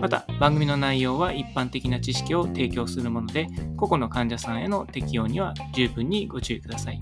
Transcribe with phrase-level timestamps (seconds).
[0.00, 7.00] また番組の内容は一般的な知識を提供するもので個々の患者さんへの適用には十分にご注意ください。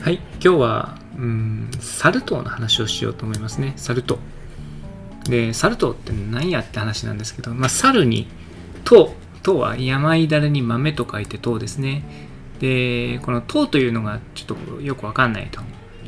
[0.00, 3.72] はい今日はうんサル痘の話をしようと思いますね。
[3.76, 4.18] サル痘
[5.24, 8.28] でサル痘って何やって話なんですけど、まあ、猿に
[8.84, 12.02] 痘痘は病だれに豆と書いて痘ですね。
[12.60, 15.60] でこの痘というのがちょっとよくわかんないと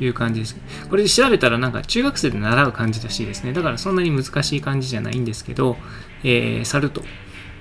[0.02, 0.56] いう感じです。
[0.88, 3.52] これで調べたらなんか中学生で習う感じらしいですね。
[3.52, 5.76] だからそんなに難しい感じじゃないんですけど、
[6.22, 7.02] えー、サル痘。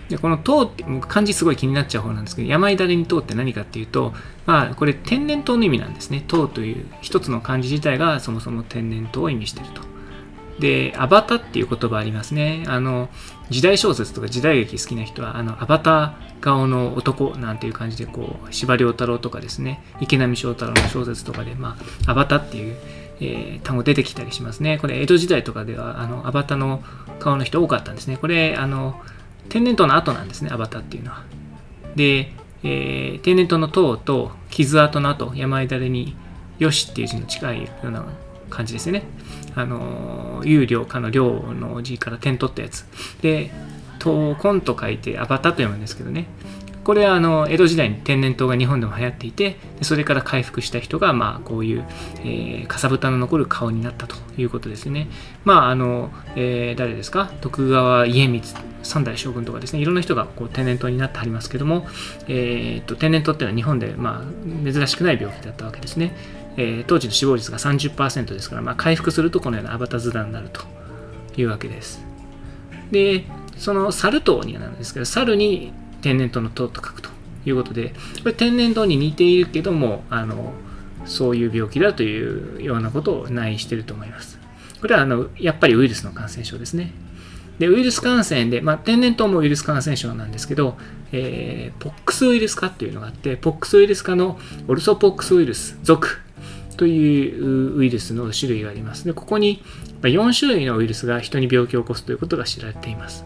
[0.10, 4.14] で、この糖って漢字すごい気になっちゃう方なんですけど、病だれに糖って何かっていうと、
[4.46, 6.24] まあ、これ天然痘の意味なんですね。
[6.28, 9.82] 糖という一つの漢字自体がそもそも天然痘を意味してると。
[10.60, 12.66] で、アバタっていう言葉ありますね。
[12.68, 13.10] あの、
[13.50, 22.78] 時代小説とか時代劇好きな人は、あの、アバター顔の男なんていう感じで、こう、司馬遼太郎とかですね、池波正太郎の小説とかで、まあ、アバターっていう、
[23.20, 24.78] えー、単語出てきたりしますね。
[24.80, 26.84] これ、江戸時代とかでは、あの、アバターの
[27.20, 28.18] 顔の人多かったんですね。
[28.18, 29.00] これ、あの、
[29.50, 31.24] 天然痘の後なんですね、アバターっていうのは。
[31.96, 36.16] で、えー、天然痘の痘と傷跡の後、病だれに
[36.58, 38.06] よしっていう字の近いような
[38.50, 39.04] 感じですよね。
[39.56, 42.86] あの、有料かの量の字から点取ったやつ。
[43.22, 43.52] で、
[44.00, 46.28] 闘魂と書いてアバターと読むんですけどね。
[46.84, 51.84] これはあの江戸時代に天然痘が日本でも流行っていてそれから回復した人がまあこういう、
[52.20, 55.08] えー、かさぶたの残る顔になったということですね。
[55.46, 57.32] まああの、えー、誰ですか？
[57.42, 58.44] 徳川家光
[58.84, 61.88] 三代将軍とかですねいろんな人がこう天然痘になってありますけども、
[62.28, 66.16] えー、と天然痘っていうのは日本でまあ珍しくない病気だったわけですね。
[66.58, 70.62] えー、当時の死亡率が30%ですから、まあ、回復するとこのようなアバタズラになると
[71.38, 72.04] いうわけです。
[72.92, 73.26] で、
[73.58, 77.10] そのサル痘になるんですけど、猿に天然痘の痘と書くと
[77.46, 80.54] いうことで、これ天然痘に似ているけども、あの
[81.06, 84.40] そういう病気だというようなことを内していると思います。
[84.82, 86.92] これはあのやっぱりウイルスの感染症ですね。
[87.60, 90.78] で、ウイルス感染で、まあ、天然痘もウイルス感染症なんですけど、
[91.14, 94.38] えー、ポックスウイルス化っていうのがあって、ポックスウイルス化の
[94.68, 96.20] オルソポックスウイルス属
[96.76, 99.06] というウイルスの種類があります。
[99.06, 99.64] で、ここに
[100.02, 103.26] 4種類のウイルスが人に病気を起こすということが知られています。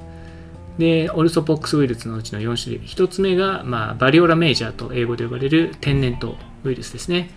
[0.78, 2.86] で、オルソポックスウイルスのうちの4種類。
[2.86, 7.32] 1つ目が、まあ、バリオラメージャーと英語で呼ばれる天然痘ウイルスですね。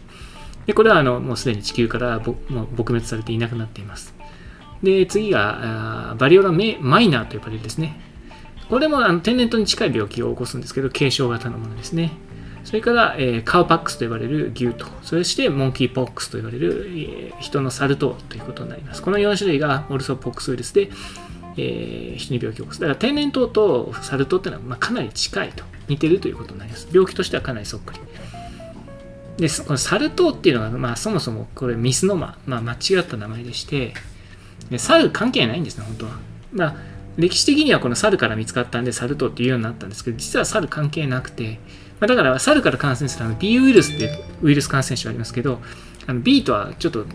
[0.66, 4.14] で、これはあのもうすでに地球からもう撲滅されていなくなっています。
[4.82, 8.00] で、次が、バリオラメマイナーと呼ばれるですね。
[8.68, 12.12] これもあの天然痘に近い病気を起こすんですけど、軽症型のものですね。
[12.64, 19.02] それから、えー、カウパックスと呼ばれる牛と、そしてモンキーポックスと呼ばれる、えー、人のサル痘ということになります。
[19.02, 20.90] この4種類がオルソポックスウイルスで、
[21.56, 22.80] えー、人に病気を起こす。
[22.80, 26.88] だから天然痘とサル痘っていうのは、まあ、かなり近いと、似てるということになります。
[26.92, 28.00] 病気としてはかなりそっくり。
[29.36, 33.94] で、このサル痘っていうのは、まあ、そもそもこれミスノマ、まあ、間違った名前でして、
[34.70, 36.12] でサル関係ないんですね、本当は。
[36.52, 36.76] まあ、
[37.16, 41.60] 歴史的にはこのサルから見つかったんで、サル痘っていうようになったんですけど、実はサル関係なくて、
[42.02, 44.10] まあ、だから猿から感染するあの B ウイルスって
[44.42, 45.60] ウイルス感染症ありますけど、
[46.08, 47.06] あの B とはちょっと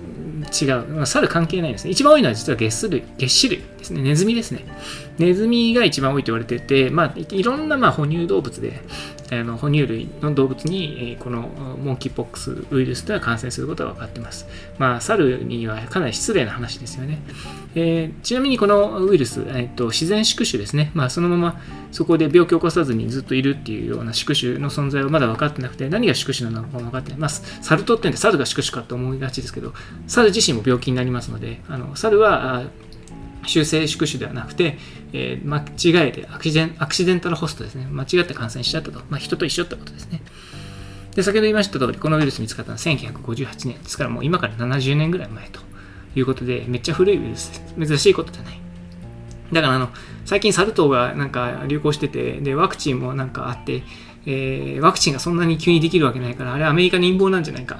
[0.64, 1.92] 違う、まあ、猿関係ないですね。
[1.92, 4.02] 一番多いのは実は月類、月種類ですね。
[4.02, 4.64] ネズミですね。
[5.18, 8.82] ネズミが一番多いと言われてて、まあ、いろんなまあ哺乳動物で、
[9.32, 11.42] あの哺乳類の動物に、えこの
[11.84, 14.48] モンキーポックスウイルスとは感染することが分かっています。
[14.78, 17.20] まあ、猿にはかなり失礼な話ですよね。
[17.76, 20.92] えー、ちなみにこのウイルス、えーと、自然宿主ですね。
[20.94, 21.62] まあ、そのまま
[21.92, 27.20] そこで病気を起こさずにずっといるっていうような宿主の存在はまだ分かってなくて、何が宿主なのかも分かってない。
[27.20, 29.74] まあ、猿とってんで猿が宿主かと思いがちですけど、
[30.08, 32.64] 猿自身も病気になりますので、あの猿は
[33.48, 34.78] 修正宿主ではなくて、
[35.14, 37.88] えー、間違えてアクシデンアクシデンタルホストですね。
[37.90, 39.00] 間違って感染しちゃったと。
[39.10, 40.22] まあ、人と一緒ってことですね。
[41.16, 45.60] で、先ほど言いました通り、このウイルス見つかったのは1958年ですから、もう今から70年ぐらい前と
[46.16, 47.90] いうことで、めっちゃ古いウイルスです。
[47.90, 48.60] 珍しいことじゃない。
[49.52, 49.90] だからあの、
[50.26, 53.84] 最近サル痘がなんか流行してて、で、ワクチンもなんかあって、
[54.26, 57.80] えー、ワクチンがそんなに急にできるわけないから、あれアメリカに陰謀なんじゃないか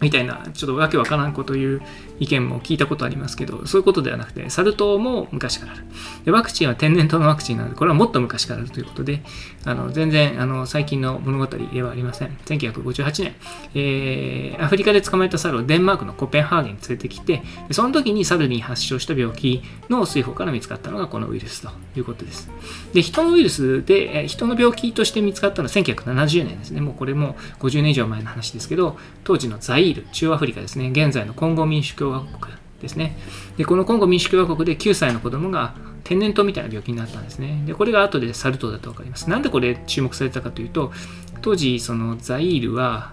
[0.00, 1.82] みたいな、ちょっとわけわからんこと言う
[2.20, 5.84] 意見も聞いたことありますけど、そういうことではなくて、サル痘も昔からある。
[6.24, 9.22] で、ワクチンは天然痘のワクチンなので、これはもっと昔からあるということで、
[9.64, 12.36] あの全然あの最近の物語ではありません。
[12.46, 13.34] 1958年、
[13.74, 22.50] えー、アフリカで捕まえた猿をデンマークのコペンハーゲンに連れてきて、その時に猿に発症した病気の水泡から見つかったのがこのウイルスということです。
[22.92, 26.80] で、人のウイルスで、人の病気として見つかったのは1970年ですね。
[26.80, 33.16] もうこれも50年以上前の話ですけど、当時のザイール、中アフリカですね、現在のコンゴ民主共和国ですね。
[33.56, 37.62] で、このコンゴ民主共和国で9歳の子供が天然痘みたいな病気になったんですね。
[37.64, 39.30] で、これが後でサル痘だと分かります。
[39.30, 40.92] なんでこれ注目されたかというと、
[41.40, 43.12] 当時、そのザイールは、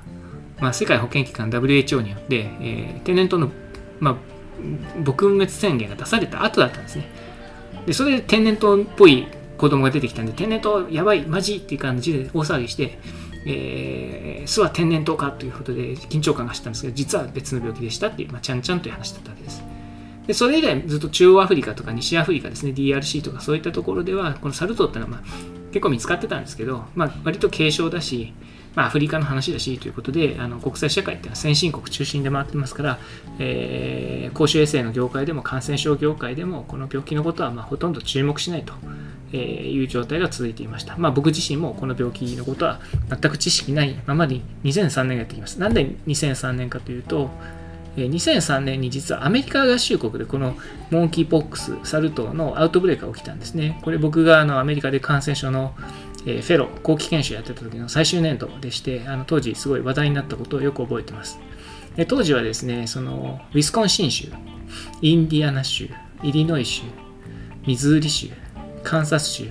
[0.60, 3.52] まあ、世界保健機関 WHO によって、えー、天然痘の、
[4.00, 4.16] まあ、
[5.04, 7.08] 撲滅宣言が出された後だったんですね。
[7.86, 9.28] で、それで天然痘っぽい
[9.58, 13.00] 子供が出てきたんで、天然痘やばい、マジっていう感じで大騒ぎして、
[13.46, 19.64] えー、巣は天然痘かということで緊張感が走ったんですけど、実は別の病気でしたっていう、まあ、ちゃんちゃんという話だったわけです。
[20.28, 28.34] でそれ以来ずっと中央アフリカとか西アフリカですね、DRC とかそういったところでは、このサル痘っていうのは、まあ、結構見つかってたんですけど、まあ、割と軽症だし、
[28.76, 33.00] まあ、アフリカの話だしということで、あの国際社会っていうのは先進国中心で回ってますから、
[33.40, 38.74] えー、公衆衛生の業界でも感染症業界でも、この病気のことはまあほとんど注目しないと
[39.32, 40.98] えーいう状態が続いていました。
[40.98, 42.80] まあ、僕自身もこの病気のことは
[43.10, 45.60] 全く知識ないままに2003年やってきます。
[45.60, 47.30] なんで2003年かというと
[47.98, 50.56] え、2003年に実はアメリカ合衆国でこの
[50.92, 53.80] モンキーポックス、サル痘のアウトブレイクが起きたんですね。
[53.84, 55.74] これ僕があのアメリカで感染症の
[56.26, 61.40] えフェロ後期研修やってた時の最終年度でしてあの当時すごい話題になったことをよく覚えてます
[61.96, 64.30] で当時はですねそのウィスコンシン州
[65.02, 65.90] インディアナ州
[66.24, 66.84] イリノイ州
[67.66, 68.30] ミズーリ州
[68.84, 69.50] カンサス州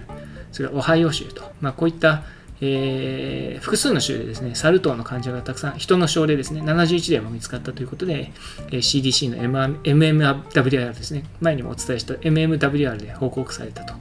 [0.52, 2.24] それからオハイオ州と、まあ、こういった
[2.60, 8.32] えー、複数の州でですね、サル痘の患者がたくさん、人の症例ですね、71例も見つかったということで、
[8.70, 9.36] えー、CDC の
[9.84, 13.94] MMWR ですね、前にもお伝えした MMWR で報告されたと。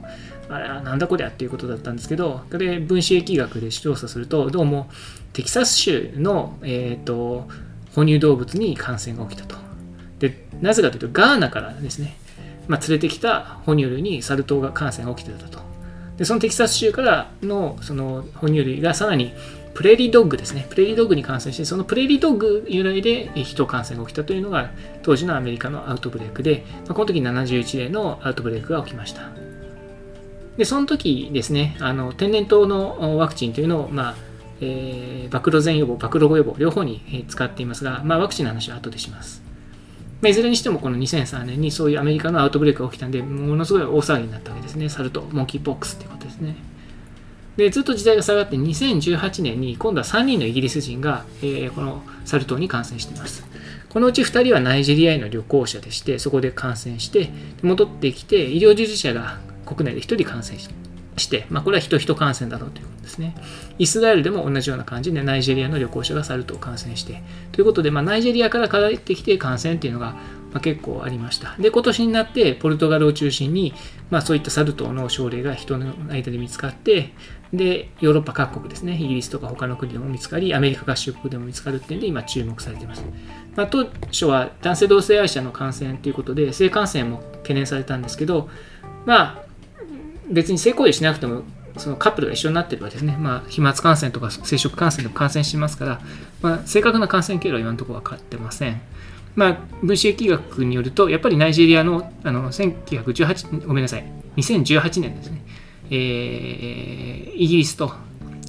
[0.50, 4.90] あれなんだこりゃっていうことだったんですけど、これ分子疫学で調査すると、どうも
[5.34, 7.48] テキサス州の、えーと、
[7.94, 9.56] 哺乳動物に感染が起きたと。
[10.18, 12.16] で、なぜかというと、ガーナからですね、
[12.68, 15.58] まあ、連れてきた哺乳類にサル痘が感染が起きてたと。
[16.16, 19.32] で、そのテキサス州からのその哺乳類がさらに
[19.74, 20.66] プレーリードッグですね。
[20.68, 24.70] プレーリードッグに感染して、そのプレーリードッグ由来で人感染が起きたというのが
[25.02, 29.30] 当時のアメリカのアウトブレイクで、まあ、この時71例のアウトブレイクが起きました。
[30.56, 34.14] で、その時ですね、あの天然痘のワクチンというのを、まあ
[34.60, 39.47] えー、暴露前予防、暴露後予防、両方に使っていますが、まあ、ワクチンの話は後でします。
[40.20, 44.88] まあ、いずれにしてもこの2003年にそういうアメリカのアウトブレイクが起きたんで、ものすごい大騒ぎになったわけですね。
[44.88, 46.56] サルト、モンキーポックスっていうことですね。
[47.56, 53.44] で、ずっと時代が下がって2018年に今度は3人のイギリス人が、えー、このサル痘に感染しています。
[53.88, 57.30] このうち2人はナイジェリアへの旅行者でして、そこで感染して、
[57.62, 60.74] 戻ってきて、医療従事者が国内で1人感染して
[61.18, 63.34] して、まあ、これは人人感染だろうということですね。
[63.78, 67.22] イスラエルでも同じような感じでナイジェリアの旅行者がサル痘を感染して、
[67.52, 70.16] ということで、まあ、ナイジェリアから帰ってきて感染っていうのが、
[70.52, 71.54] まあ、結構ありました。
[71.58, 73.74] で、今年になってポルトガルを中心に、
[74.10, 77.12] まあ、そういったサル痘の症例が人の間で見つかって、
[77.52, 83.04] で、ヨーロッパ各国ですね、イギリスとか他の国でも見つかり、アメリカ合衆国でも見つかるっていうんで、今注目されています。
[83.56, 88.48] まあ、当初は男性同性愛者の感染ということで、性感染も懸念されたんですけど、
[89.06, 89.47] まあ、
[90.30, 91.42] 別に性行為しなくても
[91.76, 96.00] そのカップルが一緒になってればですね、まあ、飛沫感染とか生殖感染でも感染しますから、
[96.42, 98.80] まあ、正確な感染経路は今のところ分かってません。
[99.36, 104.04] まあ、分子疫学によると、やっぱりナイジェリアのあの1918ごめんなさい、
[104.36, 105.44] 2018年ですね、
[105.90, 107.92] えー、イギリスと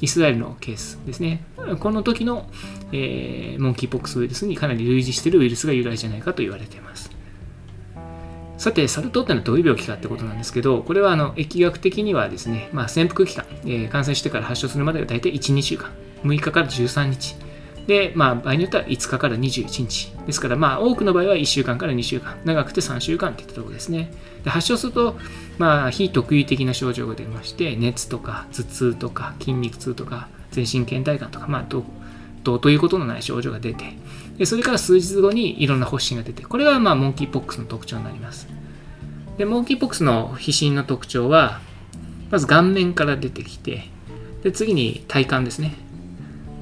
[0.01, 1.43] イスラエルのケースですね。
[1.79, 2.50] この時の、
[2.91, 7.08] えー、モンキーポックスウイルスにかなり類似しているウイルスが由来じゃないかと言われています。
[8.59, 15.91] さて、サル痘ってのはどういう病気かってことなんですけど、これはあの疫学的にはですね、まあ、潜伏期間、えー、感染してから発症するまでが大体1、2週間、
[16.23, 17.37] 6日から13日。
[17.87, 20.13] で、まあ、場合によっては5日から21日。
[20.27, 24.11] ですから、まあ、多くの場合は1週間から2週間、長くて3週間っていったところですね。
[24.43, 25.17] で発症すると、
[25.57, 31.79] まあ、非特異的な症状が出まして、熱とか頭痛とか筋肉痛とか全身倦怠感とか、まあ、ど
[32.55, 33.85] うということのない症状が出て、
[34.39, 38.48] でそれから数日後にいろんな発疹が出て、これがまあモンキーポックスの特徴になります。
[39.38, 41.60] で、モンキーポックスの皮疹の特徴は、
[42.31, 43.84] まず顔面から出てきて、
[44.41, 45.75] で次に体幹ですね。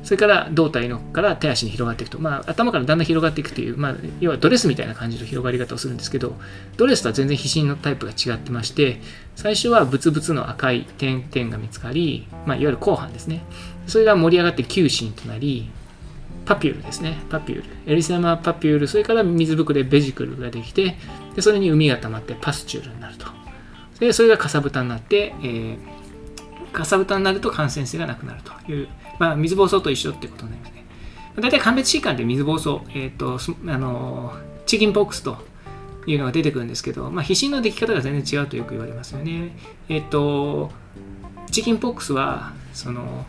[0.03, 6.35] それから胴体のから手足に広がっていくと、まあ、頭からだんだん広がっていくという、まあ、要はドレスみたいな感じの広がり方をするんですけど、
[6.77, 9.01] ドレスとは全然皮疹のタイプが違ってまして、
[9.35, 13.43] 最初はブツブツの赤い点々が見つかり、まあ、いわゆる後半ですね。
[13.85, 15.69] それが盛り上がって球疹となり、
[16.47, 17.19] パピュールですね。
[17.29, 17.91] パピュール。
[17.91, 20.95] エリセマパピュール、それから水ぶくれベジクルができて、
[21.35, 23.27] でそれに海が溜まってパスチュールになると。
[23.99, 25.77] で、それがかさぶたになって、えー、
[26.71, 28.87] かさぶたになると感染性がなくなるという、
[29.19, 30.85] まあ、水疱瘡と一緒ってことになりますね。
[31.35, 34.33] 大体鑑別疾患で水疱瘡、えっ、ー、と、あの、
[34.65, 35.37] チキンポックスと
[36.05, 39.55] いうのが出てくるんですけど、まあ、皮疹の出来方が全然違うとよく言われますよね。
[39.89, 40.71] えっ、ー、と、
[41.51, 43.25] チキンポックスは、その、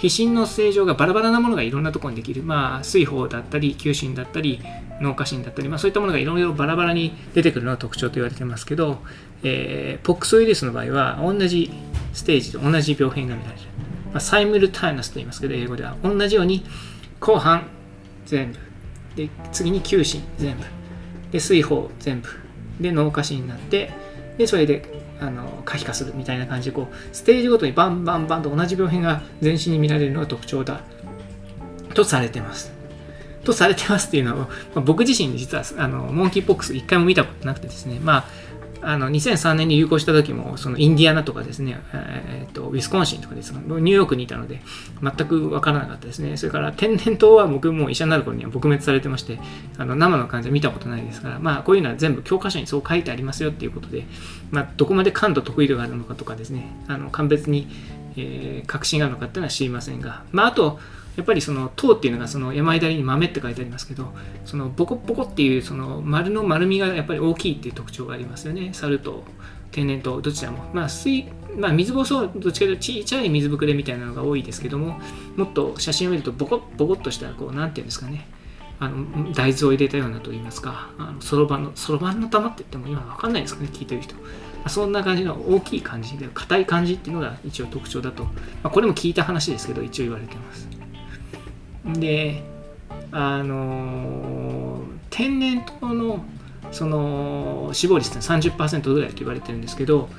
[0.00, 4.60] 皮疹の正常がバラバラなものがいろんなところにできる、まあ、水疱だったり、球疹だったり、
[5.00, 8.98] 脳下疹だったり、まあ、そういったものがいろいろバラバラに出てくるのが特徴と言われてますけど、
[9.42, 11.72] えー、ポックスウイルスの場合は、同じ
[12.12, 13.60] ステージで同じ病変が見られる。
[14.12, 15.96] まあ、サイムルタイナスと言いますけど、英語では。
[16.04, 16.64] 同じように
[17.18, 17.66] 後半
[18.24, 18.58] 全部、
[19.16, 20.62] で次に球疹全部、
[21.32, 22.28] で水疱全部、
[22.80, 23.90] で脳下疹になって、
[24.38, 30.82] でそれであの可否化するみたいな感じでこうステージごとにバンバンバンと同じ病変が全身に見られるのが特徴だ
[31.94, 32.72] とされてます。
[33.44, 38.24] とされてますっていうのは、まあ、僕自身実はあのモンキーポックス一回も見たことなくてですね、まあ、
[38.82, 44.60] あの2003年に流行した時もそのインディアナとかですね、えーと、ウィスコンシンとかですニューヨークにいたので
[45.02, 46.36] 全く分からなかったですね。
[46.36, 49.38] それから天然痘は僕も医者になる頃には撲滅されてまして
[49.76, 54.04] あの生の患者見たことないですからまあこういうのは全部教科書にそう書いてありますよっていうことで、
[54.50, 57.68] まあ、どこまで感度得意度があるのかとかですねあの鑑別に、
[58.16, 60.78] えー、確信があるのかっていうのは知りませんがまああと
[61.18, 68.70] やっぱりその糖っていうのがその山間に豆って書いてありますけどそのボコボコっていうその丸の丸みがやっぱり大きいっていう特徴がありますよね。
[68.72, 69.24] サルと
[69.72, 70.70] 天然痘どちらも。
[70.72, 71.24] まあ水
[71.56, 75.00] まあ、水ぼうそうどっちかというとちっちゃい水ぶくれみたいなのが多いですけども
[75.34, 78.28] もっと写真を見るとボコボコっとしたこうなんていうんですかね。
[78.78, 80.90] あの大豆を入れたようなと言いますか。
[81.18, 84.14] そろばんのそろばんの玉って言っても今わかんないですかね聞いてる人。
[84.68, 88.30] そんな感じの大きい感じで硬い感じっていうのが一応特徴だと、ま
[88.64, 90.77] あ、これも聞いた話ですけど一応言われてます
[91.94, 92.42] で
[93.10, 96.24] あの天然痘の
[96.70, 100.10] その死亡率って30%ぐらいと言われてるんですけど、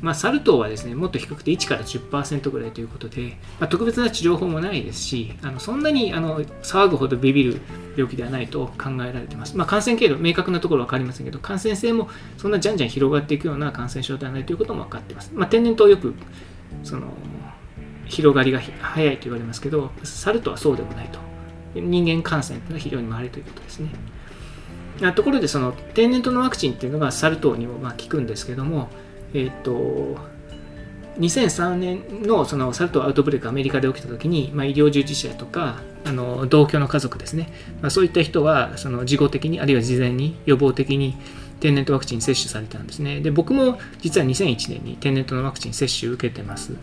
[0.00, 7.60] まあ、サル痘はですねもっと低くて1から10%ぐらいということで、まあ、特別な治療法もないですしあのそんなにあの騒ぐほどビビる
[7.96, 16.14] 病気ではないと考えられています、まあ、感染経路明確なところは分かりませんけど感染性もそんなじゃんじゃん広がっていくような感染症ではないということも分かっています、ま、天然痘よく
[16.84, 17.08] その
[18.06, 21.18] 広がりが早いと言われますけど、サルとはそうでもないと。
[21.74, 23.90] 人間感染というのは非常に稀ということですね。
[25.14, 28.88] ところで、その天然痘のワクチンっていうのがサル痘にもま効くんですけども、
[29.34, 30.16] えっ、ー、と、
[31.18, 37.48] 2003年のそのサル痘アウトブレイクアメリカで起きたときに、まあ、医療従事者とかあの同居の家族ですね、
[37.80, 41.16] まあ、そういった人はその事後的にあるいは事前に予防的に
[41.60, 43.20] 天然痘ワクチン接種されたんですね。
[43.20, 46.74] で、僕も実は2001年に天然痘のワクチン接種受けてます。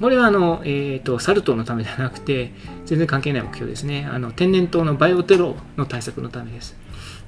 [0.00, 2.52] これはあの、えーと、サル痘のためではなくて、
[2.86, 4.08] 全然関係ない目標ですね。
[4.10, 6.76] あの天然痘のバイオテロの対策のためです。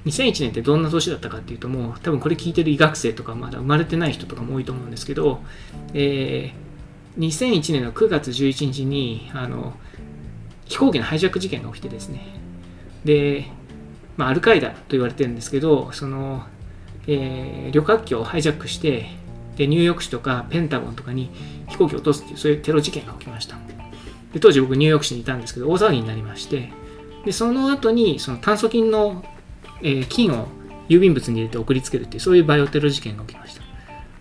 [0.05, 5.39] 2001年ってどんな年だったかっていうともう多分これ聞いてる医学生とかまだ生まれてない人とかも多いと思うんですけど、
[5.93, 9.73] えー、2001年の9月11日にあの
[10.65, 12.21] 飛行機のハイジャック事件が起きてですね
[13.05, 13.45] で、
[14.17, 16.45] まあ、アルカイダと言われてるんですけどその
[17.07, 19.07] えー、旅客機をハイジャックして
[19.57, 21.29] でニューヨーク市とかペンタゴンとかに
[21.67, 23.57] 飛行機を落とすっていうそういうテロ事件が起きました。
[24.33, 26.71] で当時僕ニューヨーク市にいたんですけど大騒ぎになりまして。
[27.25, 29.23] でその後にその炭疽菌の、
[29.81, 30.47] えー、菌を
[30.89, 33.61] 郵便物に入れて送りつけるっていうそういうバイオテロ事件が起きました。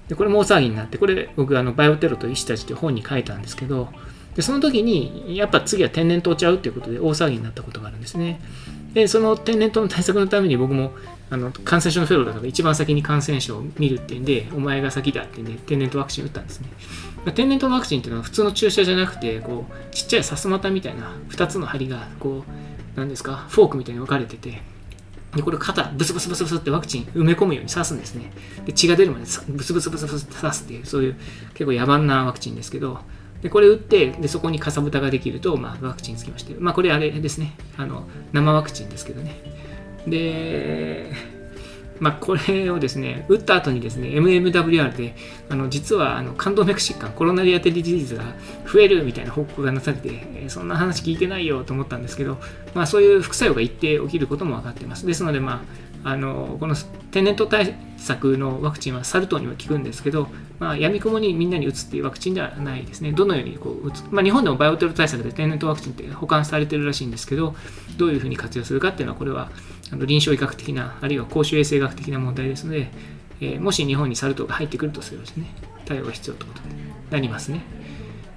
[0.08, 3.88] でこれも大騒ぎになってこれ僕あのバイオテロと医師たちって本に書いたんですけど
[4.34, 8.40] でその時にやっぱ次は天然痘ちゃうっていうことで大騒ぎになったことがあるんですね。
[8.94, 10.92] でその天然痘の対策のために僕も
[11.32, 16.68] あの感染症のフェローだから一番先に感染症を見るっていうんで、お前が先だってんで、天然痘ワクチン打ったんですね。
[17.34, 22.44] 天然痘ワクチンっていうのは普通の注射じゃなくて、こう、ちっちゃいさすまたみたいな2つの針が、こ
[22.94, 24.60] う、なんですか、フォークみたいに分かれてて、
[25.34, 28.30] で、これ肩、ブスブスブスブスってワクチン埋め込むように刺すんですね。
[28.66, 31.16] で、血が出るまでブスブスブスブスって刺すっていう、そういう
[31.54, 32.98] 結構野蛮なワクチンですけど、
[33.40, 39.40] で、これ打って、で、そこにかさぶたができると、まあ、ワクチンつきまして、まあ、これあれですね、あの、生ワクチンですけどね。
[40.06, 41.12] で、
[42.02, 45.14] まあ、これをですね、打った後にですね、MMWR で、
[45.48, 48.24] あの実はあの冠動脈疾患、コロナリアテリディジーズが
[48.66, 52.38] 増えるみたいな報告がなされて、そんな話聞いてないよと思ったんですけど、
[52.74, 55.06] まあ、そういう副作用が一定起きることも分かっています。
[55.06, 55.62] ですので、ま
[56.04, 56.74] あ、あのこの
[57.12, 60.26] 天然痘対策のワクチンはサル痘にも効くんですけど、
[60.58, 63.12] まあ、闇雲にみんなに打つっていうワクチンではないですね。
[63.12, 67.54] どのようにこう打つ、まあ、日本でもバイオテロ対策で天然痘ワクチンって保管されてるらしいんですけど、
[67.96, 69.50] どういうふうに活用するかっていうのは、これは
[69.92, 72.90] あの臨床医学的な、あるいは公衆衛生学的な問題ですので、
[73.40, 75.46] えー、もし日本にサル痘が入ってくるとすればですね、
[75.84, 76.74] 対応が必要ということに
[77.10, 77.62] なりますね。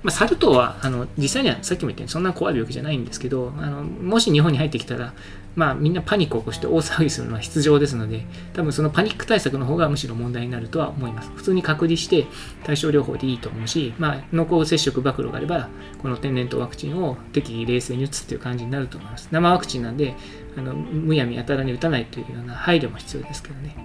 [0.06, 5.16] まあ、サル痘はあの実際にはさっきも言ったようにそんな怖い病気じゃないんですけどあのもし日本に入ってきたら、
[5.56, 11.32] まあ、みんなパニックを起こして大騒ぎするのは必要ですので多分そのパニック対策の方がむしろ問題になるとは思います。
[11.32, 12.28] 普通に隔離して
[12.64, 15.70] 対症療法でいいと思うし、まあ、濃厚接触暴露があれば
[16.04, 19.28] この天然痘ワクチンを適宜冷静に打つっていう感じになると思います。
[19.32, 20.14] 生ワクチンなんで
[20.56, 23.76] あのむやみやたらに打たないというような配慮も必要ですけどね。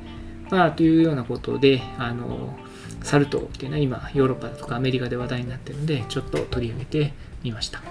[0.50, 2.58] まあというようなことであの
[3.02, 7.82] サル痘っていうのは今ヨーロッパとかアメリカで話題になってるのでちょっと取り上げてみました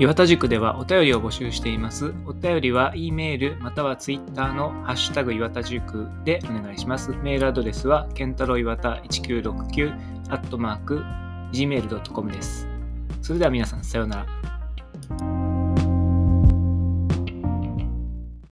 [0.00, 2.14] 岩田塾ではお便りを募集しています。
[2.24, 7.10] お便りは E メールまたは Twitter のハッシュタグ岩田塾でお願いします。
[7.22, 9.92] メールアドレスはケンタロウ岩田1969
[10.30, 11.02] アットマーク
[11.52, 12.66] gmail.com です。
[13.22, 14.49] それでは皆さん、さようなら。